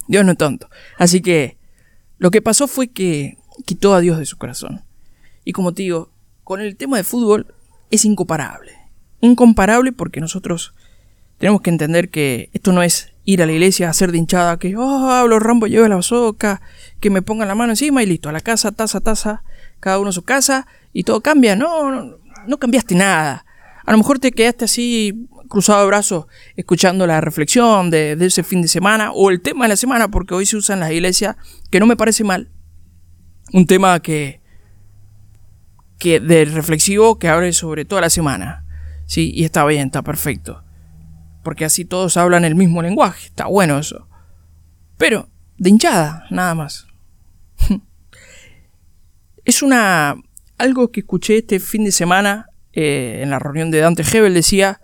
Dios 0.08 0.26
no 0.26 0.32
es 0.32 0.38
tonto. 0.38 0.70
Así 0.98 1.22
que 1.22 1.58
lo 2.18 2.32
que 2.32 2.42
pasó 2.42 2.68
fue 2.68 2.90
que 2.90 3.38
quitó 3.66 3.94
a 3.94 4.00
Dios 4.00 4.18
de 4.18 4.26
su 4.26 4.38
corazón. 4.38 4.84
Y 5.44 5.54
como 5.54 5.74
te 5.74 5.84
digo, 5.84 6.12
con 6.44 6.62
el 6.62 6.76
tema 6.76 6.98
de 6.98 7.04
fútbol 7.04 7.54
es 7.90 8.06
incomparable. 8.06 8.74
Incomparable 9.22 9.92
porque 9.92 10.20
nosotros 10.20 10.74
tenemos 11.38 11.62
que 11.62 11.70
entender 11.70 12.10
que 12.10 12.50
esto 12.54 12.72
no 12.72 12.84
es 12.84 13.14
ir 13.24 13.42
a 13.42 13.46
la 13.46 13.52
iglesia 13.52 13.88
a 13.88 13.92
hacer 13.92 14.12
de 14.12 14.18
hinchada, 14.18 14.58
que, 14.58 14.76
oh, 14.76 15.10
hablo 15.10 15.40
Rambo, 15.40 15.68
lleve 15.68 15.90
la 15.90 15.96
bazoca, 15.96 16.62
que 17.00 17.10
me 17.10 17.22
pongan 17.22 17.48
la 17.48 17.56
mano 17.56 17.72
encima 17.72 18.04
y 18.04 18.06
listo, 18.06 18.30
a 18.30 18.32
la 18.32 18.42
casa, 18.42 18.72
taza, 18.72 19.00
taza, 19.00 19.44
cada 19.80 20.00
uno 20.00 20.10
a 20.10 20.14
su 20.14 20.24
casa 20.24 20.68
y 20.94 21.04
todo 21.04 21.22
cambia. 21.22 21.56
No, 21.56 21.92
no, 21.92 22.18
cambiaste 22.60 22.96
nada. 22.96 23.46
A 23.86 23.92
lo 23.92 23.98
mejor 23.98 24.20
te 24.20 24.32
quedaste 24.32 24.66
así 24.66 25.28
cruzado 25.50 25.82
de 25.82 25.88
brazos 25.88 26.28
escuchando 26.56 27.06
la 27.08 27.20
reflexión 27.20 27.90
de, 27.90 28.16
de, 28.16 28.26
ese 28.28 28.44
fin 28.44 28.62
de 28.62 28.68
semana 28.68 29.12
o 29.12 29.30
el 29.30 29.42
tema 29.42 29.66
de 29.66 29.70
la 29.70 29.76
semana, 29.76 30.10
porque 30.10 30.34
hoy 30.34 30.46
se 30.46 30.58
usa 30.58 30.74
en 30.74 30.80
las 30.80 30.92
iglesias, 30.92 31.36
que 31.70 31.80
no 31.80 31.86
me 31.86 31.98
parece 31.98 32.24
mal. 32.24 32.52
Un 33.52 33.66
tema 33.66 34.00
que, 34.00 34.42
que 35.98 36.20
de 36.20 36.46
reflexivo 36.46 37.20
que 37.20 37.28
abre 37.28 37.54
sobre 37.54 37.86
toda 37.86 38.02
la 38.02 38.10
semana. 38.10 38.66
Sí, 39.08 39.32
y 39.34 39.44
está 39.44 39.66
bien, 39.66 39.88
está 39.88 40.04
perfecto 40.04 40.64
porque 41.44 41.66
así 41.66 41.86
todos 41.86 42.18
hablan 42.18 42.46
el 42.46 42.56
mismo 42.56 42.82
lenguaje. 42.82 43.28
Está 43.28 43.46
bueno 43.46 43.80
eso. 43.80 44.08
Pero, 44.98 45.30
de 45.58 45.70
hinchada, 45.70 46.26
nada 46.30 46.56
más. 46.56 46.88
es 49.46 49.62
una. 49.62 50.16
Algo 50.62 50.92
que 50.92 51.02
escuché 51.02 51.40
este 51.40 51.60
fin 51.60 51.84
de 51.84 51.92
semana 51.92 52.48
eh, 52.74 53.20
en 53.24 53.30
la 53.30 53.40
reunión 53.40 53.72
de 53.72 53.80
Dante 53.80 54.04
Hebel. 54.04 54.34
Decía: 54.34 54.82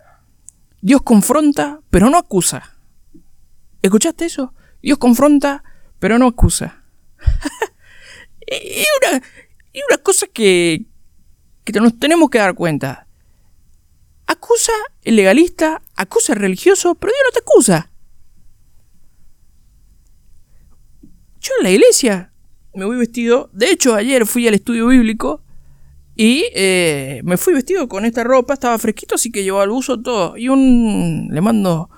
Dios 0.82 1.02
confronta, 1.04 1.82
pero 1.90 2.10
no 2.10 2.18
acusa. 2.18 2.78
¿Escuchaste 3.82 4.26
eso? 4.26 4.54
Dios 4.82 4.98
confronta, 4.98 5.64
pero 6.00 6.18
no 6.18 6.28
acusa. 6.28 6.84
y, 8.48 8.84
una, 9.02 9.24
y 9.74 9.82
una 9.88 9.98
cosa 10.00 10.28
que, 10.28 10.86
que 11.64 11.74
nos 11.74 11.98
tenemos 12.00 12.30
que 12.30 12.40
dar 12.40 12.56
cuenta 12.56 13.08
acusa 14.28 14.74
el 15.04 15.16
legalista, 15.16 15.82
acusa 15.96 16.34
el 16.34 16.40
religioso, 16.40 16.96
pero 16.96 17.14
Dios 17.14 17.24
no 17.26 17.32
te 17.32 17.40
acusa. 17.40 17.92
Yo 21.40 21.54
en 21.60 21.64
la 21.64 21.72
iglesia 21.72 22.34
me 22.76 22.86
voy 22.86 22.98
vestido, 22.98 23.50
de 23.54 23.72
hecho 23.72 23.96
ayer 23.96 24.26
fui 24.26 24.48
al 24.48 24.54
estudio 24.54 24.88
bíblico 24.88 25.44
y 26.20 26.46
eh, 26.56 27.22
me 27.24 27.38
fui 27.38 27.54
vestido 27.54 27.88
con 27.88 28.04
esta 28.04 28.24
ropa, 28.24 28.56
estaba 28.56 28.80
fresquito, 28.80 29.14
así 29.14 29.32
que 29.32 29.44
llevaba 29.44 29.64
al 29.64 29.70
uso 29.70 30.02
todo. 30.02 30.36
Y 30.36 30.50
un 30.50 31.30
le 31.32 31.42
mando 31.42 31.92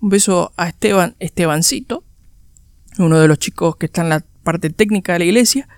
un 0.00 0.08
beso 0.08 0.54
a 0.56 0.68
Esteban, 0.68 1.14
Estebancito, 1.18 2.02
uno 2.98 3.20
de 3.20 3.28
los 3.28 3.38
chicos 3.38 3.76
que 3.76 3.84
está 3.84 4.00
en 4.00 4.08
la 4.08 4.24
parte 4.42 4.70
técnica 4.70 5.12
de 5.12 5.18
la 5.18 5.24
iglesia. 5.26 5.68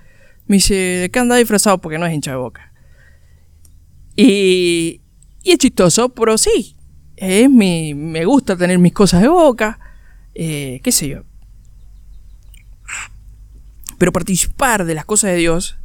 Me 0.46 0.56
dice, 0.56 0.74
¿de 0.74 1.10
qué 1.10 1.18
anda 1.18 1.34
disfrazado? 1.34 1.78
Porque 1.78 1.98
no 1.98 2.06
es 2.06 2.14
hincha 2.14 2.30
de 2.30 2.36
boca. 2.36 2.72
Y, 4.14 5.00
y 5.42 5.50
es 5.50 5.58
chistoso, 5.58 6.10
pero 6.10 6.38
sí. 6.38 6.76
Es 7.16 7.50
mi, 7.50 7.94
me 7.94 8.24
gusta 8.24 8.56
tener 8.56 8.78
mis 8.78 8.92
cosas 8.92 9.22
de 9.22 9.28
boca. 9.28 9.80
Eh, 10.36 10.80
qué 10.84 10.92
sé 10.92 11.08
yo. 11.08 11.24
Pero 13.98 14.12
participar 14.12 14.84
de 14.84 14.94
las 14.94 15.04
cosas 15.04 15.32
de 15.32 15.38
Dios, 15.38 15.78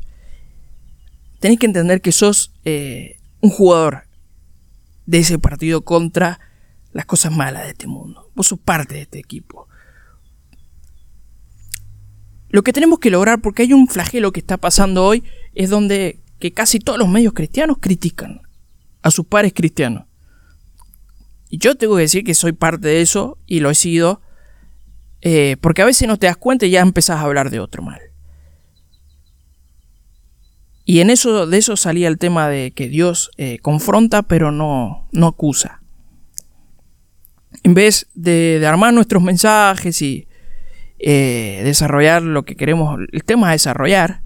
tenéis 1.44 1.60
que 1.60 1.66
entender 1.66 2.00
que 2.00 2.14
sos 2.14 2.54
eh, 2.64 3.18
un 3.42 3.50
jugador 3.50 4.04
de 5.06 5.18
ese 5.18 5.38
partido 5.40 5.82
contra 5.82 6.40
las 6.94 7.06
cosas 7.06 7.36
malas 7.36 7.64
de 7.64 7.72
este 7.72 7.86
mundo. 7.86 8.32
Vos 8.34 8.48
sos 8.48 8.60
parte 8.60 8.94
de 8.94 9.02
este 9.02 9.20
equipo. 9.20 9.68
Lo 12.48 12.64
que 12.64 12.72
tenemos 12.72 13.00
que 13.00 13.10
lograr, 13.10 13.42
porque 13.42 13.64
hay 13.64 13.74
un 13.74 13.90
flagelo 13.90 14.32
que 14.32 14.40
está 14.40 14.56
pasando 14.56 15.04
hoy, 15.04 15.26
es 15.54 15.70
donde 15.70 16.22
que 16.40 16.54
casi 16.54 16.80
todos 16.80 16.98
los 16.98 17.10
medios 17.10 17.34
cristianos 17.34 17.76
critican 17.82 18.40
a 19.02 19.12
sus 19.12 19.26
pares 19.26 19.52
cristianos. 19.54 20.06
Y 21.50 21.58
yo 21.58 21.76
tengo 21.76 21.98
que 21.98 22.04
decir 22.04 22.24
que 22.24 22.36
soy 22.36 22.54
parte 22.54 22.88
de 22.88 23.02
eso 23.02 23.38
y 23.48 23.60
lo 23.60 23.70
he 23.70 23.76
sido, 23.76 24.22
eh, 25.20 25.58
porque 25.60 25.82
a 25.82 25.86
veces 25.86 26.08
no 26.08 26.18
te 26.18 26.28
das 26.28 26.38
cuenta 26.38 26.66
y 26.66 26.70
ya 26.70 26.80
empezás 26.80 27.18
a 27.18 27.24
hablar 27.24 27.50
de 27.50 27.60
otro 27.60 27.84
mal. 27.84 28.13
Y 30.86 31.00
en 31.00 31.10
eso, 31.10 31.48
de 31.48 31.58
eso 31.58 31.78
salía 31.78 32.08
el 32.08 32.18
tema 32.18 32.50
de 32.50 32.72
que 32.72 32.90
Dios 32.90 33.32
eh, 33.38 33.60
confronta 33.62 34.22
pero 34.22 34.52
no, 34.52 35.08
no 35.12 35.28
acusa. 35.28 35.82
En 37.64 37.74
vez 37.74 38.08
de, 38.14 38.62
armar 38.68 38.94
nuestros 38.94 39.24
mensajes 39.24 40.02
y 40.02 40.28
eh, 41.00 41.62
desarrollar 41.64 42.22
lo 42.22 42.44
que 42.44 42.56
queremos, 42.56 43.00
el 43.12 43.24
tema 43.24 43.54
es 43.54 43.62
desarrollar, 43.62 44.22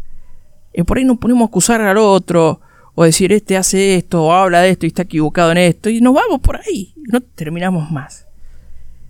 por 0.85 0.97
ahí 0.97 1.05
nos 1.05 1.17
ponemos 1.17 1.43
a 1.43 1.49
acusar 1.49 1.81
al 1.81 1.97
otro, 1.97 2.61
o 2.99 3.03
decir 3.03 3.31
este 3.31 3.55
hace 3.55 3.93
esto 3.95 4.23
o 4.23 4.33
habla 4.33 4.61
de 4.61 4.71
esto 4.71 4.87
y 4.87 4.89
está 4.89 5.03
equivocado 5.03 5.51
en 5.51 5.59
esto 5.59 5.87
y 5.87 6.01
nos 6.01 6.15
vamos 6.15 6.39
por 6.41 6.59
ahí, 6.59 6.95
no 6.95 7.21
terminamos 7.21 7.91
más. 7.91 8.25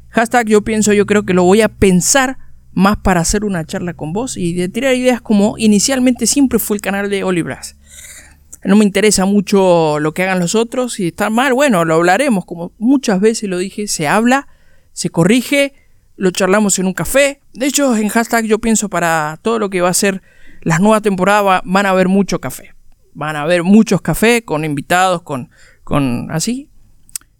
Hashtag 0.09 0.47
yo 0.47 0.61
pienso, 0.61 0.91
yo 0.91 1.05
creo 1.05 1.23
que 1.23 1.33
lo 1.33 1.43
voy 1.43 1.61
a 1.61 1.69
pensar 1.69 2.37
más 2.77 2.97
para 2.97 3.21
hacer 3.21 3.43
una 3.43 3.65
charla 3.65 3.95
con 3.95 4.13
vos 4.13 4.37
y 4.37 4.53
de 4.53 4.69
tirar 4.69 4.93
ideas 4.93 5.19
como 5.19 5.57
inicialmente 5.57 6.27
siempre 6.27 6.59
fue 6.59 6.77
el 6.77 6.81
canal 6.81 7.09
de 7.09 7.23
Olibras. 7.23 7.75
No 8.63 8.75
me 8.75 8.85
interesa 8.85 9.25
mucho 9.25 9.99
lo 9.99 10.13
que 10.13 10.23
hagan 10.23 10.39
los 10.39 10.53
otros, 10.53 10.93
si 10.93 11.07
está 11.07 11.31
mal, 11.31 11.53
bueno, 11.53 11.85
lo 11.85 11.95
hablaremos, 11.95 12.45
como 12.45 12.71
muchas 12.77 13.19
veces 13.19 13.49
lo 13.49 13.57
dije, 13.57 13.87
se 13.87 14.07
habla, 14.07 14.47
se 14.93 15.09
corrige, 15.09 15.73
lo 16.17 16.29
charlamos 16.29 16.77
en 16.77 16.85
un 16.85 16.93
café. 16.93 17.41
De 17.53 17.65
hecho, 17.65 17.95
en 17.95 18.09
hashtag 18.09 18.45
yo 18.45 18.59
pienso 18.59 18.89
para 18.89 19.39
todo 19.41 19.57
lo 19.57 19.71
que 19.71 19.81
va 19.81 19.89
a 19.89 19.93
ser 19.95 20.21
las 20.61 20.79
nuevas 20.79 21.01
temporadas 21.01 21.61
van 21.65 21.85
a 21.85 21.89
haber 21.89 22.07
mucho 22.07 22.39
café 22.39 22.77
van 23.17 23.35
a 23.35 23.41
haber 23.41 23.63
muchos 23.63 23.99
cafés 23.99 24.43
con 24.45 24.63
invitados, 24.63 25.23
con, 25.23 25.49
con 25.83 26.29
así. 26.29 26.69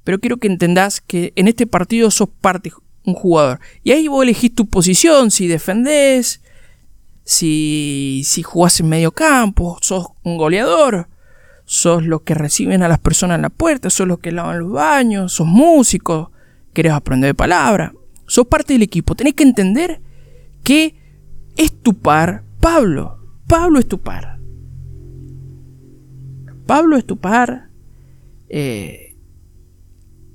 Pero 0.04 0.20
quiero 0.20 0.38
que 0.38 0.48
entendás 0.48 1.02
que 1.02 1.34
en 1.36 1.48
este 1.48 1.68
partido 1.68 2.10
sos 2.10 2.30
parte, 2.30 2.72
un 3.08 3.16
jugador. 3.16 3.60
Y 3.84 3.92
ahí 3.92 4.08
vos 4.08 4.22
elegís 4.22 4.54
tu 4.54 4.68
posición, 4.68 5.32
si 5.32 5.48
defendés, 5.48 6.42
si, 7.24 8.22
si 8.26 8.44
jugás 8.44 8.80
en 8.80 8.90
medio 8.90 9.12
campo, 9.12 9.78
sos 9.82 10.08
un 10.24 10.38
goleador, 10.38 11.08
sos 11.66 12.06
los 12.06 12.22
que 12.22 12.34
reciben 12.34 12.84
a 12.84 12.90
las 12.90 13.00
personas 13.00 13.36
en 13.36 13.44
la 13.44 13.50
puerta, 13.50 13.90
sos 13.90 14.08
los 14.08 14.20
que 14.20 14.32
lavan 14.32 14.60
los 14.60 14.72
baños, 14.72 15.34
sos 15.34 15.48
músico, 15.48 16.32
querés 16.74 16.92
aprender 16.92 17.30
de 17.30 17.34
palabra, 17.34 17.94
sos 18.28 18.46
parte 18.46 18.74
del 18.74 18.84
equipo. 18.84 19.16
Tenés 19.16 19.34
que 19.34 19.44
entender 19.44 20.02
que 20.64 20.96
es 21.56 21.82
tu 21.82 21.94
par 21.96 22.44
Pablo. 22.60 23.18
Pablo 23.48 23.80
es 23.80 23.88
tu 23.88 24.00
par. 24.00 24.38
Pablo 26.66 26.98
es 26.98 27.06
tu 27.06 27.18
par. 27.18 27.70
Eh, 28.50 29.16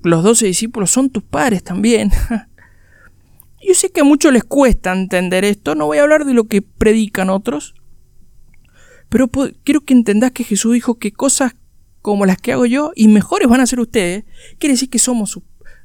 los 0.03 0.25
doce 0.25 0.47
discípulos 0.47 0.91
son 0.91 1.11
tus 1.11 1.23
pares 1.23 1.63
también. 1.63 2.11
Yo 3.67 3.75
sé 3.75 3.91
que 3.91 4.01
a 4.01 4.05
muchos 4.05 4.33
les 4.33 4.45
cuesta 4.45 4.93
entender 4.93 5.45
esto, 5.45 5.75
no 5.75 5.87
voy 5.87 5.99
a 5.99 6.03
hablar 6.03 6.25
de 6.25 6.35
lo 6.35 6.45
que 6.45 6.63
predican 6.63 7.31
otros, 7.31 7.75
pero 9.09 9.31
quiero 9.63 9.83
que 9.83 9.95
entendás 9.95 10.33
que 10.33 10.45
Jesús 10.45 10.73
dijo 10.73 10.99
que 10.99 11.13
cosas 11.13 11.55
como 12.01 12.27
las 12.27 12.39
que 12.39 12.53
hago 12.53 12.67
yo 12.67 12.93
y 12.97 13.09
mejores 13.09 13.49
van 13.49 13.61
a 13.61 13.67
ser 13.67 13.79
ustedes, 13.79 14.25
quiere 14.59 14.73
decir 14.75 14.91
que 14.91 14.99
somos 14.99 15.39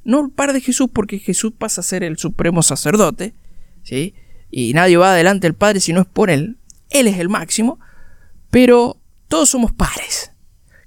no 0.04 0.24
el 0.24 0.30
par 0.30 0.52
de 0.52 0.60
Jesús 0.60 0.88
porque 0.92 1.18
Jesús 1.18 1.52
pasa 1.56 1.82
a 1.82 1.84
ser 1.84 2.02
el 2.02 2.18
supremo 2.18 2.62
sacerdote, 2.62 3.34
¿sí? 3.82 4.14
Y 4.50 4.72
nadie 4.72 4.96
va 4.96 5.12
adelante 5.12 5.46
del 5.46 5.54
Padre 5.54 5.80
si 5.80 5.92
no 5.92 6.00
es 6.00 6.06
por 6.06 6.30
él, 6.30 6.56
él 6.90 7.06
es 7.06 7.18
el 7.18 7.28
máximo, 7.28 7.78
pero 8.50 9.00
todos 9.28 9.50
somos 9.50 9.72
pares. 9.72 10.32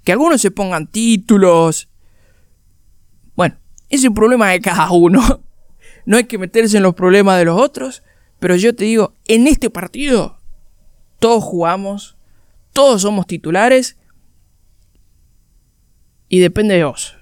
Que 0.03 0.11
algunos 0.11 0.41
se 0.41 0.49
pongan 0.49 0.87
títulos. 0.87 1.87
Bueno, 3.35 3.55
es 3.89 4.03
un 4.03 4.15
problema 4.15 4.49
de 4.49 4.59
cada 4.59 4.89
uno. 4.91 5.43
No 6.05 6.17
hay 6.17 6.25
que 6.25 6.37
meterse 6.37 6.77
en 6.77 6.83
los 6.83 6.95
problemas 6.95 7.37
de 7.37 7.45
los 7.45 7.59
otros. 7.59 8.03
Pero 8.39 8.55
yo 8.55 8.75
te 8.75 8.85
digo, 8.85 9.13
en 9.25 9.47
este 9.47 9.69
partido 9.69 10.39
todos 11.19 11.43
jugamos, 11.43 12.17
todos 12.73 13.03
somos 13.03 13.27
titulares. 13.27 13.97
Y 16.27 16.39
depende 16.39 16.75
de 16.75 16.83
vos. 16.83 17.15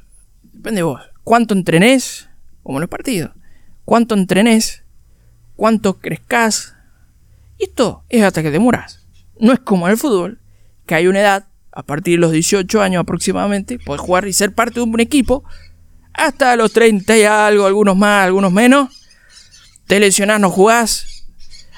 Depende 0.43 0.79
de 0.79 0.83
vos. 0.83 1.01
¿Cuánto 1.23 1.53
entrenés? 1.53 2.29
Como 2.63 2.77
en 2.77 2.81
los 2.81 2.89
partidos. 2.89 3.31
¿Cuánto 3.85 4.15
entrenés? 4.15 4.83
¿Cuánto 5.55 5.99
crezcas? 5.99 6.75
Y 7.57 7.65
esto 7.65 8.03
es 8.07 8.23
hasta 8.23 8.41
que 8.41 8.51
te 8.51 8.59
muras. 8.59 9.07
No 9.39 9.51
es 9.51 9.59
como 9.59 9.87
en 9.87 9.91
el 9.91 9.97
fútbol, 9.97 10.39
que 10.85 10.95
hay 10.95 11.07
una 11.07 11.19
edad, 11.19 11.47
a 11.71 11.83
partir 11.83 12.15
de 12.15 12.21
los 12.21 12.31
18 12.31 12.81
años 12.81 13.01
aproximadamente, 13.01 13.79
puedes 13.79 14.01
jugar 14.01 14.27
y 14.27 14.33
ser 14.33 14.53
parte 14.53 14.75
de 14.75 14.81
un 14.81 14.99
equipo, 14.99 15.43
hasta 16.13 16.55
los 16.55 16.71
30 16.73 17.17
y 17.17 17.23
algo, 17.23 17.65
algunos 17.65 17.95
más, 17.95 18.25
algunos 18.25 18.51
menos. 18.51 18.89
Te 19.87 19.99
lesionás, 19.99 20.39
no 20.39 20.49
jugás. 20.49 21.25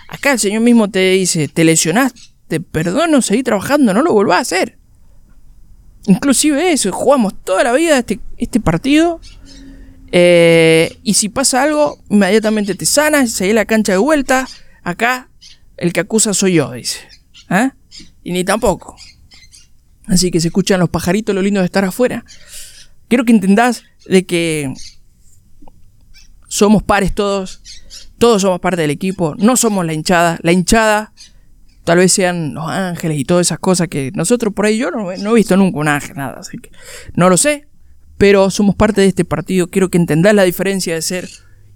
Acá 0.07 0.33
el 0.33 0.39
Señor 0.39 0.61
mismo 0.61 0.89
te 0.89 1.11
dice, 1.11 1.47
te 1.47 1.63
lesionás, 1.63 2.13
te 2.47 2.59
perdono, 2.59 3.21
seguí 3.21 3.43
trabajando, 3.43 3.93
no 3.93 4.01
lo 4.01 4.11
volvás 4.11 4.37
a 4.37 4.41
hacer. 4.41 4.77
Inclusive 6.07 6.73
eso, 6.73 6.91
jugamos 6.91 7.33
toda 7.43 7.63
la 7.63 7.73
vida 7.73 7.97
este, 7.97 8.19
este 8.37 8.59
partido. 8.59 9.21
Eh, 10.11 10.97
y 11.03 11.13
si 11.13 11.29
pasa 11.29 11.63
algo, 11.63 12.03
inmediatamente 12.09 12.75
te 12.75 12.85
sanas, 12.85 13.31
seguís 13.31 13.55
la 13.55 13.65
cancha 13.65 13.93
de 13.93 13.99
vuelta. 13.99 14.47
Acá 14.83 15.29
el 15.77 15.93
que 15.93 16.01
acusa 16.01 16.33
soy 16.33 16.55
yo, 16.55 16.71
dice. 16.71 16.99
¿Eh? 17.49 17.71
Y 18.23 18.31
ni 18.33 18.43
tampoco. 18.43 18.95
Así 20.07 20.31
que 20.31 20.41
se 20.41 20.49
escuchan 20.49 20.79
los 20.79 20.89
pajaritos, 20.89 21.33
lo 21.33 21.41
lindo 21.41 21.59
de 21.61 21.65
estar 21.65 21.85
afuera. 21.85 22.25
Quiero 23.11 23.25
que 23.25 23.33
entendás 23.33 23.83
de 24.05 24.25
que 24.25 24.73
somos 26.47 26.81
pares 26.81 27.13
todos. 27.13 27.61
Todos 28.17 28.41
somos 28.41 28.61
parte 28.61 28.79
del 28.79 28.91
equipo. 28.91 29.35
No 29.37 29.57
somos 29.57 29.85
la 29.85 29.91
hinchada. 29.91 30.39
La 30.43 30.53
hinchada 30.53 31.11
tal 31.83 31.97
vez 31.97 32.13
sean 32.13 32.53
los 32.53 32.69
ángeles 32.69 33.19
y 33.19 33.25
todas 33.25 33.47
esas 33.47 33.59
cosas 33.59 33.89
que 33.89 34.13
nosotros 34.15 34.53
por 34.53 34.65
ahí 34.65 34.77
yo 34.77 34.91
no, 34.91 35.13
no 35.17 35.31
he 35.31 35.33
visto 35.33 35.57
nunca 35.57 35.79
un 35.79 35.89
ángel, 35.89 36.15
nada. 36.15 36.39
Así 36.39 36.57
que 36.57 36.71
no 37.13 37.29
lo 37.29 37.35
sé. 37.35 37.67
Pero 38.17 38.49
somos 38.49 38.75
parte 38.75 39.01
de 39.01 39.07
este 39.07 39.25
partido. 39.25 39.67
Quiero 39.67 39.89
que 39.89 39.97
entendás 39.97 40.33
la 40.33 40.43
diferencia 40.43 40.95
de 40.95 41.01
ser 41.01 41.27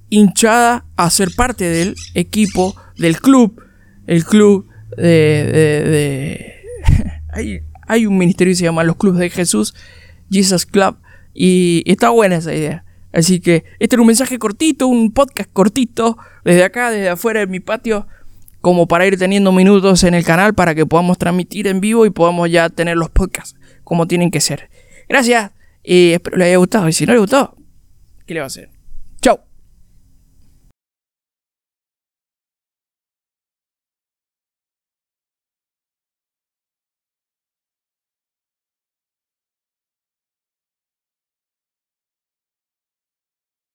hinchada 0.09 0.85
a 0.95 1.09
ser 1.09 1.35
parte 1.35 1.65
del 1.65 1.95
equipo, 2.13 2.77
del 2.95 3.19
club 3.19 3.61
el 4.07 4.23
club 4.23 4.67
de... 4.95 6.53
hay, 7.87 8.05
un 8.05 8.17
ministerio 8.17 8.51
que 8.51 8.55
se 8.55 8.63
llama 8.63 8.85
los 8.85 8.95
clubes 8.95 9.19
de 9.19 9.29
Jesús, 9.29 9.73
Jesus 10.29 10.65
Club, 10.65 10.97
y 11.35 11.83
está 11.85 12.09
buena 12.09 12.37
esa 12.37 12.53
idea. 12.53 12.85
Así 13.13 13.39
que 13.39 13.65
este 13.79 13.95
era 13.95 14.01
un 14.01 14.07
mensaje 14.07 14.39
cortito, 14.39 14.87
un 14.87 15.11
podcast 15.11 15.49
cortito, 15.53 16.17
desde 16.43 16.63
acá, 16.63 16.89
desde 16.89 17.09
afuera 17.09 17.41
de 17.41 17.47
mi 17.47 17.59
patio, 17.59 18.07
como 18.61 18.87
para 18.87 19.05
ir 19.05 19.17
teniendo 19.19 19.51
minutos 19.51 20.03
en 20.03 20.15
el 20.15 20.25
canal 20.25 20.55
para 20.55 20.73
que 20.73 20.85
podamos 20.85 21.17
transmitir 21.17 21.67
en 21.67 21.81
vivo 21.81 22.05
y 22.05 22.09
podamos 22.09 22.49
ya 22.49 22.69
tener 22.69 22.97
los 22.97 23.09
podcasts 23.09 23.55
como 23.83 24.07
tienen 24.07 24.31
que 24.31 24.41
ser. 24.41 24.69
Gracias 25.07 25.51
y 25.83 26.13
espero 26.13 26.37
les 26.37 26.47
haya 26.47 26.57
gustado. 26.57 26.89
Y 26.89 26.93
si 26.93 27.05
no 27.05 27.13
les 27.13 27.21
gustó, 27.21 27.55
¿qué 28.25 28.33
le 28.33 28.39
va 28.39 28.45
a 28.45 28.47
hacer? 28.47 28.74